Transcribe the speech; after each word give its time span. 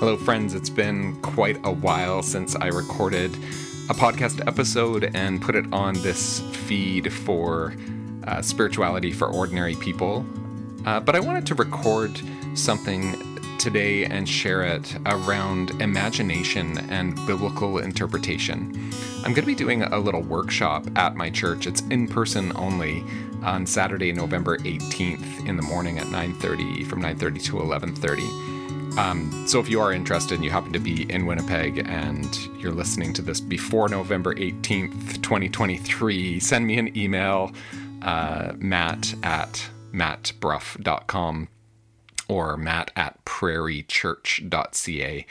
Hello, 0.00 0.16
friends. 0.16 0.54
It's 0.54 0.70
been 0.70 1.20
quite 1.20 1.60
a 1.62 1.70
while 1.70 2.22
since 2.22 2.56
I 2.56 2.68
recorded 2.68 3.34
a 3.90 3.92
podcast 3.92 4.40
episode 4.46 5.10
and 5.14 5.42
put 5.42 5.54
it 5.54 5.70
on 5.74 5.92
this 6.00 6.40
feed 6.40 7.12
for 7.12 7.74
uh, 8.26 8.40
spirituality 8.40 9.12
for 9.12 9.28
ordinary 9.28 9.74
people. 9.74 10.24
Uh, 10.86 11.00
but 11.00 11.14
I 11.14 11.20
wanted 11.20 11.44
to 11.48 11.54
record 11.54 12.18
something 12.54 13.14
today 13.58 14.06
and 14.06 14.26
share 14.26 14.62
it 14.62 14.96
around 15.04 15.72
imagination 15.82 16.78
and 16.90 17.14
biblical 17.26 17.76
interpretation. 17.76 18.90
I'm 19.18 19.34
going 19.34 19.42
to 19.42 19.42
be 19.42 19.54
doing 19.54 19.82
a 19.82 19.98
little 19.98 20.22
workshop 20.22 20.86
at 20.96 21.14
my 21.14 21.28
church. 21.28 21.66
It's 21.66 21.82
in 21.90 22.08
person 22.08 22.56
only 22.56 23.04
on 23.42 23.66
Saturday, 23.66 24.12
November 24.12 24.56
18th 24.60 25.46
in 25.46 25.58
the 25.58 25.62
morning 25.62 25.98
at 25.98 26.06
9:30 26.06 26.86
from 26.86 27.02
9:30 27.02 27.44
to 27.44 27.56
11:30. 27.56 28.59
Um, 29.00 29.46
so 29.46 29.60
if 29.60 29.70
you 29.70 29.80
are 29.80 29.94
interested 29.94 30.34
and 30.34 30.44
you 30.44 30.50
happen 30.50 30.74
to 30.74 30.78
be 30.78 31.10
in 31.10 31.24
Winnipeg 31.24 31.88
and 31.88 32.36
you're 32.58 32.70
listening 32.70 33.14
to 33.14 33.22
this 33.22 33.40
before 33.40 33.88
November 33.88 34.34
18th, 34.34 35.22
2023, 35.22 36.38
send 36.38 36.66
me 36.66 36.78
an 36.78 36.94
email, 36.94 37.50
uh, 38.02 38.52
matt 38.58 39.14
at 39.22 39.66
mattbruff.com 39.94 41.48
or 42.28 42.58
matt 42.58 42.90
at 42.94 43.24
prairiechurch.ca. 43.24 45.26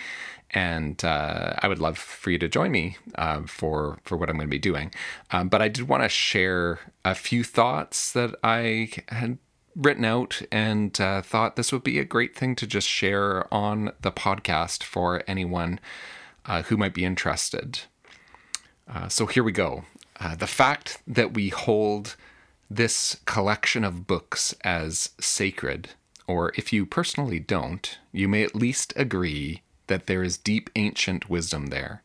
And 0.49 1.05
uh, 1.05 1.53
I 1.59 1.67
would 1.67 1.79
love 1.79 1.99
for 1.99 2.31
you 2.31 2.39
to 2.39 2.47
join 2.47 2.71
me 2.71 2.97
uh, 3.19 3.43
for 3.45 3.99
for 4.03 4.17
what 4.17 4.31
I'm 4.31 4.37
going 4.37 4.47
to 4.47 4.51
be 4.51 4.57
doing. 4.57 4.91
Um, 5.29 5.47
but 5.47 5.61
I 5.61 5.67
did 5.67 5.87
want 5.87 6.01
to 6.01 6.09
share 6.09 6.79
a 7.05 7.13
few 7.13 7.43
thoughts 7.43 8.13
that 8.13 8.33
I 8.43 8.89
had 9.09 9.37
written 9.75 10.05
out 10.05 10.41
and 10.51 10.99
uh, 10.99 11.21
thought 11.21 11.55
this 11.55 11.71
would 11.71 11.83
be 11.83 11.99
a 11.99 12.05
great 12.05 12.35
thing 12.35 12.55
to 12.55 12.67
just 12.67 12.87
share 12.87 13.51
on 13.53 13.91
the 14.01 14.11
podcast 14.11 14.83
for 14.83 15.23
anyone 15.27 15.79
uh, 16.45 16.63
who 16.63 16.77
might 16.77 16.93
be 16.93 17.05
interested. 17.05 17.81
Uh, 18.87 19.07
so 19.07 19.25
here 19.25 19.43
we 19.43 19.51
go. 19.51 19.85
Uh, 20.19 20.35
the 20.35 20.47
fact 20.47 21.01
that 21.07 21.33
we 21.33 21.49
hold 21.49 22.15
this 22.69 23.17
collection 23.25 23.83
of 23.83 24.07
books 24.07 24.53
as 24.63 25.11
sacred, 25.19 25.89
or 26.27 26.51
if 26.55 26.73
you 26.73 26.85
personally 26.85 27.39
don't, 27.39 27.99
you 28.11 28.27
may 28.27 28.43
at 28.43 28.55
least 28.55 28.93
agree 28.95 29.61
that 29.87 30.07
there 30.07 30.23
is 30.23 30.37
deep 30.37 30.69
ancient 30.75 31.29
wisdom 31.29 31.67
there, 31.67 32.03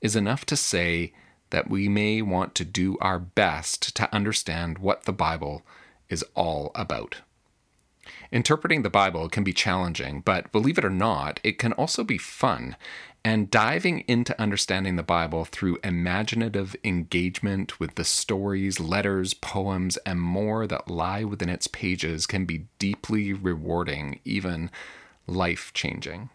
is 0.00 0.16
enough 0.16 0.46
to 0.46 0.56
say 0.56 1.12
that 1.50 1.68
we 1.68 1.88
may 1.88 2.22
want 2.22 2.54
to 2.54 2.64
do 2.64 2.96
our 3.00 3.18
best 3.18 3.94
to 3.96 4.14
understand 4.14 4.78
what 4.78 5.04
the 5.04 5.12
Bible 5.12 5.62
is 6.10 6.24
all 6.34 6.70
about. 6.74 7.22
Interpreting 8.32 8.82
the 8.82 8.90
Bible 8.90 9.28
can 9.28 9.44
be 9.44 9.52
challenging, 9.52 10.20
but 10.20 10.52
believe 10.52 10.78
it 10.78 10.84
or 10.84 10.90
not, 10.90 11.40
it 11.42 11.58
can 11.58 11.72
also 11.72 12.04
be 12.04 12.18
fun. 12.18 12.76
And 13.24 13.50
diving 13.50 14.00
into 14.08 14.40
understanding 14.40 14.96
the 14.96 15.02
Bible 15.02 15.44
through 15.44 15.78
imaginative 15.84 16.74
engagement 16.82 17.78
with 17.78 17.96
the 17.96 18.04
stories, 18.04 18.80
letters, 18.80 19.34
poems, 19.34 19.98
and 19.98 20.20
more 20.20 20.66
that 20.66 20.88
lie 20.88 21.24
within 21.24 21.50
its 21.50 21.66
pages 21.66 22.26
can 22.26 22.46
be 22.46 22.66
deeply 22.78 23.32
rewarding, 23.32 24.20
even 24.24 24.70
life 25.26 25.72
changing. 25.74 26.30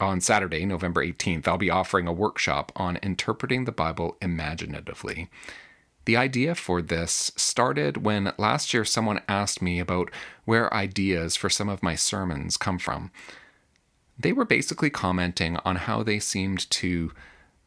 On 0.00 0.20
Saturday, 0.20 0.64
November 0.64 1.04
18th, 1.04 1.46
I'll 1.46 1.58
be 1.58 1.70
offering 1.70 2.08
a 2.08 2.12
workshop 2.12 2.72
on 2.74 2.96
interpreting 2.96 3.64
the 3.64 3.72
Bible 3.72 4.16
imaginatively. 4.22 5.28
The 6.04 6.16
idea 6.16 6.54
for 6.54 6.82
this 6.82 7.32
started 7.36 8.04
when 8.04 8.32
last 8.36 8.74
year 8.74 8.84
someone 8.84 9.22
asked 9.28 9.62
me 9.62 9.78
about 9.78 10.10
where 10.44 10.72
ideas 10.74 11.36
for 11.36 11.48
some 11.48 11.68
of 11.68 11.82
my 11.82 11.94
sermons 11.94 12.56
come 12.56 12.78
from. 12.78 13.10
They 14.18 14.32
were 14.32 14.44
basically 14.44 14.90
commenting 14.90 15.56
on 15.64 15.76
how 15.76 16.02
they 16.02 16.18
seemed 16.18 16.70
to 16.70 17.12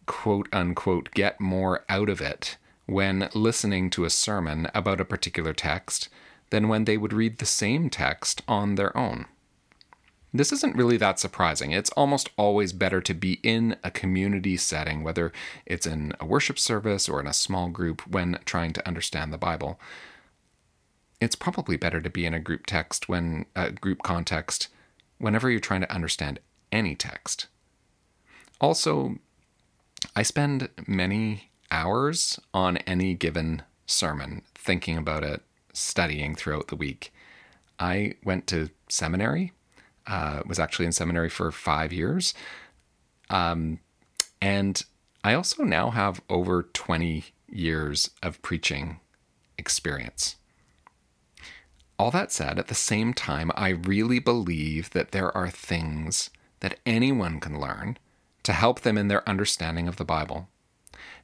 quote 0.05 0.47
unquote 0.53 1.11
get 1.11 1.41
more 1.41 1.83
out 1.89 2.09
of 2.09 2.21
it 2.21 2.57
when 2.85 3.29
listening 3.33 3.89
to 3.89 4.05
a 4.05 4.09
sermon 4.09 4.69
about 4.73 5.01
a 5.01 5.05
particular 5.05 5.53
text 5.53 6.07
than 6.49 6.69
when 6.69 6.85
they 6.85 6.97
would 6.97 7.11
read 7.11 7.39
the 7.39 7.45
same 7.45 7.89
text 7.89 8.41
on 8.47 8.75
their 8.75 8.95
own. 8.95 9.25
This 10.37 10.51
isn't 10.51 10.75
really 10.75 10.97
that 10.97 11.19
surprising. 11.19 11.71
It's 11.71 11.89
almost 11.91 12.29
always 12.37 12.71
better 12.71 13.01
to 13.01 13.13
be 13.15 13.39
in 13.41 13.75
a 13.83 13.89
community 13.89 14.55
setting, 14.55 15.03
whether 15.03 15.31
it's 15.65 15.87
in 15.87 16.13
a 16.19 16.25
worship 16.25 16.59
service 16.59 17.09
or 17.09 17.19
in 17.19 17.25
a 17.25 17.33
small 17.33 17.69
group, 17.69 18.05
when 18.07 18.39
trying 18.45 18.73
to 18.73 18.87
understand 18.87 19.33
the 19.33 19.39
Bible. 19.39 19.79
It's 21.19 21.35
probably 21.35 21.75
better 21.75 22.01
to 22.01 22.09
be 22.09 22.27
in 22.27 22.35
a 22.35 22.39
group 22.39 22.67
text 22.67 23.09
when 23.09 23.47
a 23.55 23.71
group 23.71 24.03
context 24.03 24.67
whenever 25.17 25.49
you're 25.49 25.59
trying 25.59 25.81
to 25.81 25.91
understand 25.91 26.39
any 26.71 26.93
text. 26.93 27.47
Also, 28.61 29.17
I 30.15 30.21
spend 30.21 30.69
many 30.85 31.49
hours 31.71 32.39
on 32.53 32.77
any 32.77 33.15
given 33.15 33.63
sermon 33.87 34.43
thinking 34.53 34.97
about 34.97 35.23
it, 35.23 35.41
studying 35.73 36.35
throughout 36.35 36.67
the 36.67 36.75
week. 36.75 37.11
I 37.79 38.13
went 38.23 38.45
to 38.47 38.69
seminary 38.87 39.53
uh, 40.07 40.41
was 40.45 40.59
actually 40.59 40.85
in 40.85 40.91
seminary 40.91 41.29
for 41.29 41.51
five 41.51 41.91
years. 41.91 42.33
Um, 43.29 43.79
and 44.41 44.83
I 45.23 45.33
also 45.33 45.63
now 45.63 45.89
have 45.91 46.21
over 46.29 46.63
20 46.63 47.25
years 47.49 48.11
of 48.23 48.41
preaching 48.41 48.99
experience. 49.57 50.35
All 51.99 52.11
that 52.11 52.31
said, 52.31 52.59
at 52.59 52.67
the 52.67 52.75
same 52.75 53.13
time, 53.13 53.51
I 53.55 53.69
really 53.69 54.19
believe 54.19 54.91
that 54.91 55.11
there 55.11 55.35
are 55.35 55.49
things 55.49 56.29
that 56.59 56.79
anyone 56.85 57.39
can 57.39 57.59
learn 57.59 57.97
to 58.43 58.53
help 58.53 58.81
them 58.81 58.97
in 58.97 59.07
their 59.07 59.27
understanding 59.27 59.87
of 59.87 59.97
the 59.97 60.05
Bible. 60.05 60.47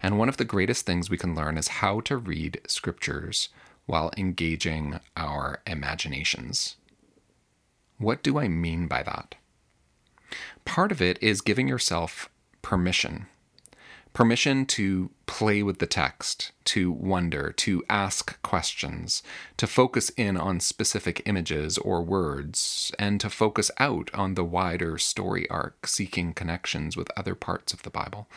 And 0.01 0.17
one 0.17 0.29
of 0.29 0.37
the 0.37 0.45
greatest 0.45 0.85
things 0.85 1.09
we 1.09 1.17
can 1.17 1.35
learn 1.35 1.57
is 1.57 1.79
how 1.79 2.01
to 2.01 2.17
read 2.17 2.59
scriptures 2.67 3.49
while 3.85 4.11
engaging 4.17 4.99
our 5.15 5.61
imaginations. 5.67 6.75
What 7.97 8.23
do 8.23 8.39
I 8.39 8.47
mean 8.47 8.87
by 8.87 9.03
that? 9.03 9.35
Part 10.65 10.91
of 10.91 11.01
it 11.01 11.21
is 11.21 11.41
giving 11.41 11.67
yourself 11.67 12.29
permission 12.61 13.27
permission 14.13 14.65
to 14.65 15.09
play 15.25 15.63
with 15.63 15.79
the 15.79 15.87
text, 15.87 16.51
to 16.65 16.91
wonder, 16.91 17.51
to 17.51 17.83
ask 17.89 18.41
questions, 18.43 19.23
to 19.57 19.67
focus 19.67 20.09
in 20.15 20.37
on 20.37 20.59
specific 20.59 21.21
images 21.25 21.77
or 21.79 22.01
words, 22.01 22.91
and 22.99 23.19
to 23.19 23.29
focus 23.29 23.71
out 23.79 24.11
on 24.13 24.35
the 24.35 24.43
wider 24.43 24.97
story 24.97 25.49
arc, 25.49 25.87
seeking 25.87 26.33
connections 26.33 26.95
with 26.95 27.11
other 27.17 27.35
parts 27.35 27.73
of 27.73 27.81
the 27.81 27.89
Bible. 27.89 28.27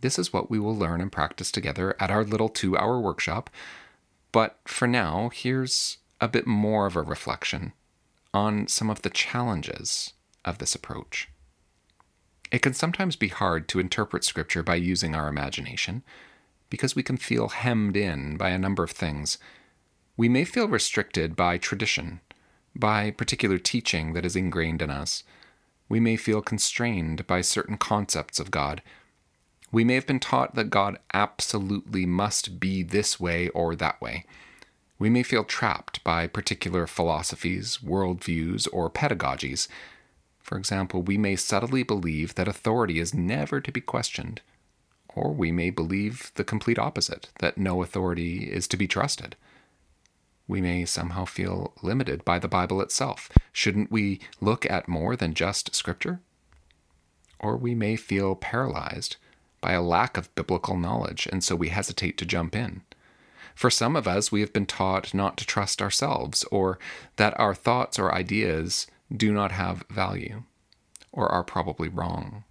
This 0.00 0.18
is 0.18 0.32
what 0.32 0.50
we 0.50 0.60
will 0.60 0.76
learn 0.76 1.00
and 1.00 1.10
practice 1.10 1.50
together 1.50 1.96
at 1.98 2.10
our 2.10 2.22
little 2.22 2.48
two 2.48 2.76
hour 2.76 3.00
workshop. 3.00 3.50
But 4.30 4.58
for 4.66 4.86
now, 4.86 5.30
here's 5.32 5.98
a 6.20 6.28
bit 6.28 6.46
more 6.46 6.86
of 6.86 6.94
a 6.94 7.02
reflection 7.02 7.72
on 8.34 8.66
some 8.68 8.90
of 8.90 9.02
the 9.02 9.10
challenges 9.10 10.12
of 10.44 10.58
this 10.58 10.74
approach. 10.74 11.28
It 12.50 12.62
can 12.62 12.74
sometimes 12.74 13.16
be 13.16 13.28
hard 13.28 13.68
to 13.68 13.80
interpret 13.80 14.24
Scripture 14.24 14.62
by 14.62 14.76
using 14.76 15.14
our 15.14 15.28
imagination 15.28 16.02
because 16.70 16.96
we 16.96 17.02
can 17.02 17.16
feel 17.16 17.48
hemmed 17.48 17.96
in 17.96 18.36
by 18.36 18.50
a 18.50 18.58
number 18.58 18.82
of 18.82 18.90
things. 18.90 19.38
We 20.16 20.28
may 20.28 20.44
feel 20.44 20.68
restricted 20.68 21.36
by 21.36 21.58
tradition, 21.58 22.20
by 22.74 23.10
particular 23.10 23.58
teaching 23.58 24.12
that 24.14 24.24
is 24.24 24.36
ingrained 24.36 24.82
in 24.82 24.90
us. 24.90 25.24
We 25.88 26.00
may 26.00 26.16
feel 26.16 26.42
constrained 26.42 27.26
by 27.26 27.40
certain 27.40 27.78
concepts 27.78 28.38
of 28.38 28.50
God. 28.50 28.82
We 29.70 29.84
may 29.84 29.94
have 29.94 30.06
been 30.06 30.20
taught 30.20 30.54
that 30.54 30.70
God 30.70 30.98
absolutely 31.12 32.06
must 32.06 32.60
be 32.60 32.82
this 32.82 33.20
way 33.20 33.48
or 33.50 33.74
that 33.76 34.00
way 34.00 34.24
we 34.98 35.08
may 35.08 35.22
feel 35.22 35.44
trapped 35.44 36.02
by 36.02 36.26
particular 36.26 36.86
philosophies, 36.86 37.78
worldviews, 37.84 38.66
or 38.72 38.90
pedagogies. 38.90 39.68
For 40.40 40.58
example, 40.58 41.02
we 41.02 41.16
may 41.16 41.36
subtly 41.36 41.82
believe 41.82 42.34
that 42.34 42.48
authority 42.48 42.98
is 42.98 43.14
never 43.14 43.60
to 43.60 43.70
be 43.70 43.80
questioned, 43.80 44.40
or 45.08 45.32
we 45.32 45.52
may 45.52 45.70
believe 45.70 46.32
the 46.34 46.44
complete 46.44 46.78
opposite, 46.78 47.28
that 47.38 47.58
no 47.58 47.82
authority 47.82 48.50
is 48.50 48.66
to 48.68 48.76
be 48.76 48.88
trusted. 48.88 49.36
We 50.48 50.60
may 50.60 50.84
somehow 50.86 51.26
feel 51.26 51.74
limited 51.82 52.24
by 52.24 52.38
the 52.38 52.48
Bible 52.48 52.80
itself. 52.80 53.30
Shouldn't 53.52 53.92
we 53.92 54.20
look 54.40 54.68
at 54.68 54.88
more 54.88 55.14
than 55.14 55.34
just 55.34 55.74
Scripture? 55.74 56.20
Or 57.38 57.56
we 57.56 57.74
may 57.74 57.96
feel 57.96 58.34
paralyzed 58.34 59.16
by 59.60 59.72
a 59.72 59.82
lack 59.82 60.16
of 60.16 60.34
biblical 60.34 60.76
knowledge, 60.76 61.28
and 61.30 61.44
so 61.44 61.54
we 61.54 61.68
hesitate 61.68 62.16
to 62.18 62.24
jump 62.24 62.56
in. 62.56 62.80
For 63.58 63.70
some 63.70 63.96
of 63.96 64.06
us, 64.06 64.30
we 64.30 64.40
have 64.40 64.52
been 64.52 64.66
taught 64.66 65.12
not 65.12 65.36
to 65.38 65.44
trust 65.44 65.82
ourselves, 65.82 66.44
or 66.44 66.78
that 67.16 67.36
our 67.40 67.56
thoughts 67.56 67.98
or 67.98 68.14
ideas 68.14 68.86
do 69.12 69.32
not 69.32 69.50
have 69.50 69.84
value, 69.90 70.44
or 71.10 71.28
are 71.28 71.42
probably 71.42 71.88
wrong. 71.88 72.44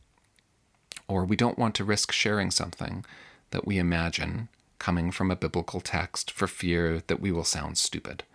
Or 1.08 1.24
we 1.24 1.38
don't 1.38 1.58
want 1.58 1.76
to 1.76 1.86
risk 1.86 2.12
sharing 2.12 2.52
something 2.52 3.06
that 3.52 3.66
we 3.66 3.78
imagine 3.78 4.50
coming 4.80 5.10
from 5.12 5.32
a 5.32 5.38
biblical 5.38 5.80
text 5.80 6.30
for 6.30 6.46
fear 6.46 7.02
that 7.08 7.22
we 7.22 7.32
will 7.32 7.46
sound 7.46 7.78
stupid, 7.78 8.26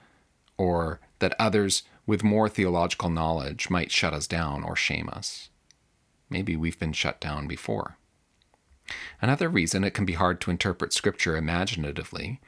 or 0.57 0.99
that 1.19 1.37
others 1.39 1.83
with 2.07 2.25
more 2.25 2.49
theological 2.49 3.11
knowledge 3.11 3.69
might 3.69 3.93
shut 3.93 4.15
us 4.15 4.27
down 4.27 4.65
or 4.65 4.77
shame 4.77 5.11
us. 5.13 5.51
Maybe 6.31 6.57
we've 6.57 6.79
been 6.79 6.95
shut 6.95 7.21
down 7.21 7.47
before. 7.47 7.99
Another 9.21 9.51
reason 9.51 9.85
it 9.85 9.93
can 9.93 10.07
be 10.07 10.15
hard 10.15 10.41
to 10.41 10.51
interpret 10.51 10.95
Scripture 10.95 11.37
imaginatively 11.37 12.41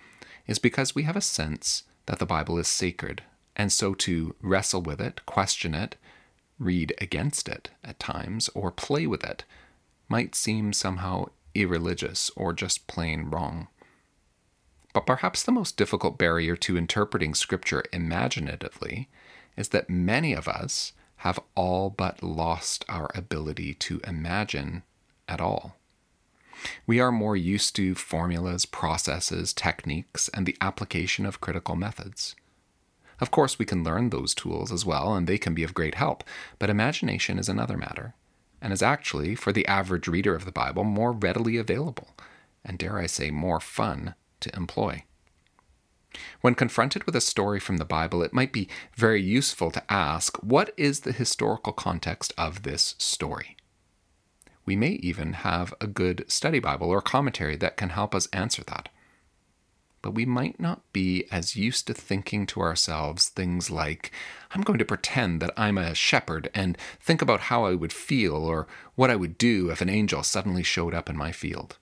is 0.46 0.58
because 0.58 0.94
we 0.94 1.05
have 1.05 1.17
a 1.17 1.20
sense 1.20 1.85
that 2.06 2.19
the 2.19 2.26
Bible 2.26 2.58
is 2.58 2.69
sacred, 2.69 3.23
and 3.56 3.73
so 3.73 3.94
to 3.94 4.35
wrestle 4.43 4.82
with 4.82 5.00
it, 5.00 5.25
question 5.26 5.75
it, 5.75 5.96
read 6.58 6.94
against 7.00 7.49
it 7.49 7.70
at 7.82 7.99
times, 7.99 8.49
or 8.55 8.70
play 8.70 9.06
with 9.06 9.25
it 9.25 9.44
might 10.08 10.35
seem 10.35 10.73
somehow 10.73 11.26
irreligious 11.55 12.31
or 12.37 12.52
just 12.52 12.87
plain 12.87 13.25
wrong. 13.25 13.69
But 14.93 15.06
perhaps 15.06 15.43
the 15.43 15.52
most 15.52 15.76
difficult 15.76 16.19
barrier 16.19 16.56
to 16.56 16.76
interpreting 16.76 17.35
Scripture 17.35 17.82
imaginatively 17.93 19.08
is 19.56 19.70
that 19.70 19.91
many 19.91 20.35
of 20.35 20.46
us 20.46 20.93
have 21.19 21.41
all 21.55 21.91
but 21.91 22.23
lost 22.23 22.85
our 22.88 23.11
ability 23.14 23.75
to 23.75 24.00
imagine 24.05 24.82
at 25.29 25.41
all. 25.41 25.76
We 26.87 27.01
are 27.01 27.13
more 27.13 27.37
used 27.37 27.77
to 27.77 27.95
formulas, 27.95 28.67
processes, 28.67 29.53
techniques, 29.53 30.29
and 30.31 30.47
the 30.47 30.57
application 30.61 31.27
of 31.27 31.41
critical 31.41 31.77
methods. 31.77 32.35
Of 33.21 33.31
course, 33.31 33.59
we 33.59 33.65
can 33.65 33.85
learn 33.85 34.11
those 34.11 34.35
tools 34.35 34.73
as 34.73 34.85
well, 34.85 35.15
and 35.15 35.27
they 35.27 35.39
can 35.39 35.55
be 35.55 35.63
of 35.63 35.75
great 35.75 35.95
help, 35.95 36.25
but 36.59 36.71
imagination 36.71 37.39
is 37.39 37.49
another 37.49 37.77
matter, 37.77 38.15
and 38.61 38.73
is 38.73 38.83
actually, 38.83 39.35
for 39.35 39.53
the 39.53 39.67
average 39.67 40.09
reader 40.09 40.35
of 40.35 40.45
the 40.45 40.53
Bible, 40.53 40.85
more 40.85 41.13
readily 41.13 41.57
available, 41.57 42.15
and 42.65 42.79
dare 42.79 42.99
I 42.99 43.07
say, 43.07 43.31
more 43.31 43.61
fun 43.61 44.15
to 44.41 44.55
employ. 44.57 45.05
When 46.41 46.55
confronted 46.55 47.05
with 47.05 47.17
a 47.17 47.21
story 47.21 47.61
from 47.61 47.79
the 47.79 47.85
Bible, 47.85 48.23
it 48.23 48.33
might 48.33 48.53
be 48.53 48.69
very 48.95 49.23
useful 49.23 49.71
to 49.73 49.93
ask 49.93 50.37
what 50.43 50.73
is 50.77 51.01
the 51.01 51.13
historical 51.13 51.73
context 51.73 52.33
of 52.39 52.63
this 52.63 52.95
story? 52.99 53.57
We 54.67 54.77
may 54.77 54.93
even 54.93 55.35
have 55.35 55.75
a 55.81 55.87
good 55.87 56.25
study 56.29 56.59
Bible 56.59 56.89
or 56.89 57.03
commentary 57.03 57.57
that 57.57 57.77
can 57.77 57.91
help 57.91 58.15
us 58.15 58.29
answer 58.33 58.63
that. 58.65 58.89
But 60.01 60.15
we 60.15 60.27
might 60.27 60.61
not 60.61 60.83
be 60.93 61.25
as 61.31 61.57
used 61.57 61.87
to 61.87 61.95
thinking 61.95 62.47
to 62.49 62.61
ourselves 62.61 63.29
things 63.29 63.71
like, 63.71 64.13
I'm 64.53 64.61
going 64.61 64.79
to 64.79 64.85
pretend 64.85 65.41
that 65.41 65.55
I'm 65.57 65.79
a 65.79 65.95
shepherd 65.95 66.51
and 66.55 66.77
think 67.01 67.23
about 67.23 67.41
how 67.41 67.65
I 67.65 67.75
would 67.75 67.93
feel 67.93 68.37
or 68.37 68.67
what 68.97 69.11
I 69.11 69.17
would 69.17 69.39
do 69.39 69.71
if 69.71 69.81
an 69.81 69.89
angel 69.89 70.23
suddenly 70.23 70.63
showed 70.63 70.93
up 70.93 71.09
in 71.09 71.17
my 71.17 71.33
field. 71.33 71.79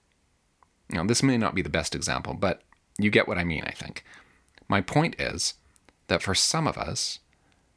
Now, 0.89 1.03
this 1.03 1.23
may 1.23 1.37
not 1.37 1.55
be 1.55 1.61
the 1.61 1.69
best 1.69 1.95
example, 1.95 2.33
but 2.33 2.61
you 2.97 3.09
get 3.09 3.27
what 3.27 3.37
I 3.37 3.43
mean, 3.43 3.63
I 3.65 3.71
think. 3.71 4.05
My 4.67 4.79
point 4.79 5.19
is 5.19 5.55
that 6.07 6.21
for 6.21 6.35
some 6.35 6.67
of 6.67 6.77
us, 6.77 7.19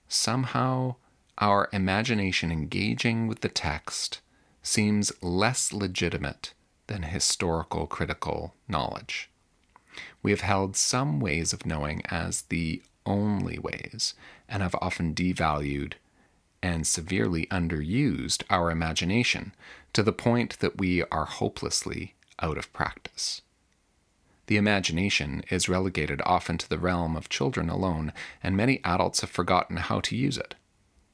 somehow 0.09 0.97
our 1.39 1.69
imagination 1.73 2.53
engaging 2.53 3.27
with 3.27 3.41
the 3.41 3.49
text 3.49 4.21
seems 4.67 5.13
less 5.23 5.73
legitimate 5.73 6.53
than 6.89 7.05
historical 7.05 7.87
critical 7.87 8.55
knowledge. 8.69 9.31
We 10.23 10.33
have 10.33 10.41
held 10.41 10.77
some 10.77 11.21
ways 11.21 11.53
of 11.53 11.65
knowing 11.65 12.03
as 12.07 12.43
the 12.43 12.83
only 13.07 13.59
ways 13.59 14.15
and 14.49 14.63
have 14.63 14.75
often 14.81 15.15
devalued 15.15 15.95
and 16.63 16.87
severely 16.87 17.47
underused 17.47 18.43
our 18.51 18.71
imagination 18.71 19.55
to 19.93 20.03
the 20.03 20.13
point 20.13 20.59
that 20.59 20.79
we 20.79 21.03
are 21.05 21.27
hopelessly 21.27 22.15
out 22.41 22.59
of 22.59 22.73
practice. 22.73 23.43
The 24.47 24.57
imagination 24.57 25.45
is 25.51 25.69
relegated 25.69 26.21
often 26.25 26.59
to 26.59 26.69
the 26.69 26.79
realm 26.79 27.17
of 27.17 27.29
children 27.29 27.69
alone, 27.69 28.13
and 28.43 28.57
many 28.57 28.81
adults 28.85 29.21
have 29.21 29.31
forgotten 29.31 29.77
how 29.77 30.01
to 30.01 30.17
use 30.17 30.39
it. 30.39 30.55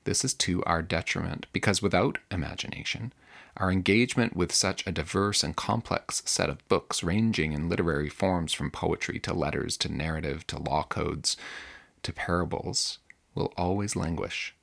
This 0.04 0.24
is 0.24 0.34
to 0.34 0.64
our 0.64 0.82
detriment 0.82 1.46
because 1.52 1.82
without 1.82 2.18
imagination, 2.30 3.12
our 3.56 3.70
engagement 3.70 4.34
with 4.34 4.52
such 4.52 4.86
a 4.86 4.92
diverse 4.92 5.44
and 5.44 5.54
complex 5.54 6.22
set 6.24 6.48
of 6.48 6.66
books, 6.68 7.02
ranging 7.02 7.52
in 7.52 7.68
literary 7.68 8.08
forms 8.08 8.52
from 8.52 8.70
poetry 8.70 9.18
to 9.20 9.34
letters 9.34 9.76
to 9.78 9.92
narrative 9.92 10.46
to 10.48 10.58
law 10.58 10.84
codes 10.84 11.36
to 12.02 12.12
parables, 12.12 12.98
will 13.34 13.52
always 13.56 13.94
languish. 13.94 14.54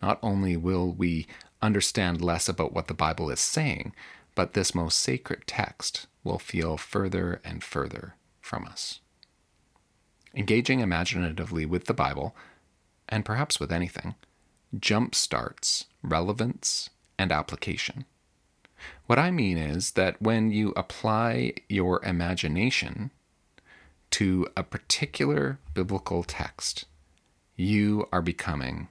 Not 0.00 0.18
only 0.22 0.56
will 0.56 0.92
we 0.92 1.26
understand 1.60 2.20
less 2.20 2.48
about 2.48 2.72
what 2.72 2.88
the 2.88 2.94
Bible 2.94 3.30
is 3.30 3.40
saying, 3.40 3.94
but 4.34 4.54
this 4.54 4.74
most 4.74 4.98
sacred 4.98 5.46
text 5.46 6.06
will 6.24 6.38
feel 6.38 6.76
further 6.76 7.40
and 7.44 7.62
further 7.62 8.16
from 8.40 8.66
us. 8.66 9.00
Engaging 10.34 10.80
imaginatively 10.80 11.66
with 11.66 11.84
the 11.84 11.94
Bible, 11.94 12.34
and 13.08 13.24
perhaps 13.24 13.60
with 13.60 13.70
anything, 13.70 14.14
jumpstarts 14.76 15.86
relevance 16.02 16.90
and 17.18 17.30
application. 17.30 18.04
What 19.06 19.18
I 19.18 19.30
mean 19.30 19.58
is 19.58 19.92
that 19.92 20.20
when 20.20 20.50
you 20.50 20.72
apply 20.76 21.54
your 21.68 22.04
imagination 22.04 23.10
to 24.12 24.46
a 24.56 24.62
particular 24.62 25.58
biblical 25.74 26.22
text, 26.22 26.84
you 27.56 28.08
are 28.12 28.22
becoming 28.22 28.88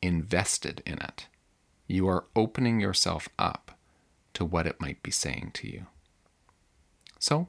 invested 0.00 0.82
in 0.86 0.94
it. 0.94 1.26
You 1.86 2.08
are 2.08 2.24
opening 2.36 2.80
yourself 2.80 3.28
up 3.38 3.78
to 4.34 4.44
what 4.44 4.66
it 4.66 4.80
might 4.80 5.02
be 5.02 5.10
saying 5.10 5.50
to 5.54 5.68
you. 5.68 5.86
So, 7.18 7.46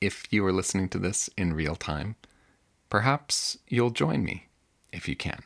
if 0.00 0.26
you 0.32 0.44
are 0.44 0.52
listening 0.52 0.88
to 0.90 0.98
this 0.98 1.30
in 1.36 1.54
real 1.54 1.76
time, 1.76 2.16
perhaps 2.90 3.58
you'll 3.68 3.90
join 3.90 4.24
me, 4.24 4.48
if 4.92 5.08
you 5.08 5.14
can, 5.14 5.42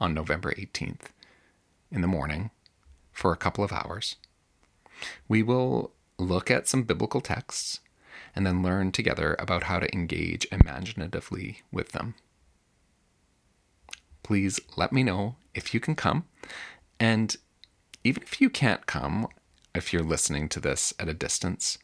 on 0.00 0.14
November 0.14 0.52
18th 0.52 1.10
in 1.90 2.00
the 2.00 2.08
morning 2.08 2.50
for 3.12 3.32
a 3.32 3.36
couple 3.36 3.62
of 3.62 3.72
hours. 3.72 4.16
We 5.28 5.42
will 5.42 5.92
look 6.18 6.50
at 6.50 6.68
some 6.68 6.84
biblical 6.84 7.20
texts 7.20 7.80
and 8.34 8.46
then 8.46 8.62
learn 8.62 8.92
together 8.92 9.36
about 9.38 9.64
how 9.64 9.78
to 9.78 9.92
engage 9.92 10.46
imaginatively 10.52 11.62
with 11.72 11.92
them. 11.92 12.14
Please 14.22 14.60
let 14.76 14.92
me 14.92 15.02
know 15.02 15.36
if 15.54 15.74
you 15.74 15.80
can 15.80 15.94
come. 15.94 16.24
And 16.98 17.36
even 18.04 18.22
if 18.22 18.40
you 18.40 18.50
can't 18.50 18.86
come, 18.86 19.26
if 19.74 19.92
you're 19.92 20.02
listening 20.02 20.48
to 20.50 20.60
this 20.60 20.94
at 20.98 21.08
a 21.08 21.14
distance, 21.14 21.78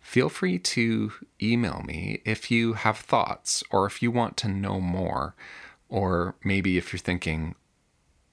feel 0.00 0.28
free 0.28 0.58
to 0.58 1.12
email 1.42 1.82
me 1.86 2.22
if 2.24 2.50
you 2.50 2.74
have 2.74 2.98
thoughts 2.98 3.62
or 3.70 3.86
if 3.86 4.02
you 4.02 4.10
want 4.10 4.36
to 4.38 4.48
know 4.48 4.80
more. 4.80 5.34
Or 5.88 6.36
maybe 6.44 6.78
if 6.78 6.92
you're 6.92 7.00
thinking, 7.00 7.56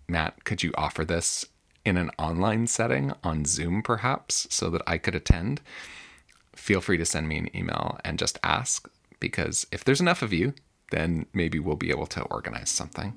Matt, 0.09 0.45
could 0.45 0.63
you 0.63 0.71
offer 0.77 1.03
this 1.03 1.45
in 1.83 1.97
an 1.97 2.11
online 2.17 2.67
setting 2.67 3.11
on 3.23 3.43
Zoom 3.43 3.81
perhaps 3.81 4.47
so 4.49 4.69
that 4.69 4.81
I 4.87 4.97
could 4.97 5.15
attend? 5.15 5.59
Feel 6.55 6.79
free 6.79 6.97
to 6.97 7.05
send 7.05 7.27
me 7.27 7.37
an 7.37 7.55
email 7.55 7.99
and 8.05 8.17
just 8.17 8.39
ask 8.41 8.89
because 9.19 9.67
if 9.71 9.83
there's 9.83 9.99
enough 9.99 10.21
of 10.21 10.31
you, 10.31 10.53
then 10.91 11.25
maybe 11.33 11.59
we'll 11.59 11.75
be 11.75 11.89
able 11.89 12.05
to 12.07 12.21
organize 12.23 12.69
something. 12.69 13.13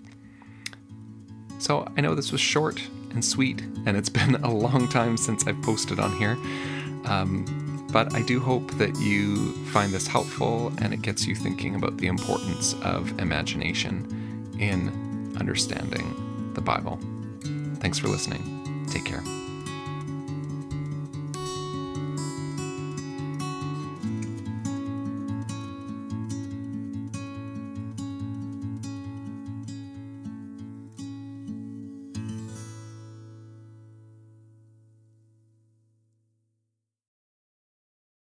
So 1.58 1.86
I 1.96 2.00
know 2.00 2.16
this 2.16 2.32
was 2.32 2.40
short 2.40 2.82
and 3.12 3.24
sweet, 3.24 3.60
and 3.86 3.96
it's 3.96 4.08
been 4.20 4.36
a 4.36 4.50
long 4.52 4.88
time 4.88 5.16
since 5.16 5.46
I've 5.46 5.62
posted 5.62 6.00
on 6.00 6.16
here. 6.16 6.36
Um, 7.04 7.86
but 7.92 8.14
I 8.14 8.22
do 8.22 8.40
hope 8.40 8.72
that 8.78 8.96
you 8.96 9.52
find 9.66 9.92
this 9.92 10.06
helpful 10.08 10.72
and 10.80 10.92
it 10.92 11.02
gets 11.02 11.26
you 11.26 11.34
thinking 11.34 11.76
about 11.76 11.98
the 11.98 12.06
importance 12.08 12.74
of 12.82 13.18
imagination 13.20 14.56
in 14.58 15.36
understanding 15.38 16.29
the 16.54 16.60
Bible. 16.60 16.98
Thanks 17.80 17.98
for 17.98 18.08
listening. 18.08 18.86
Take 18.90 19.04
care. 19.04 19.22